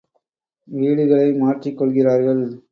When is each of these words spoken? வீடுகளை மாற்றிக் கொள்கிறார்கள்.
வீடுகளை 0.67 1.29
மாற்றிக் 1.33 1.77
கொள்கிறார்கள். 1.77 2.43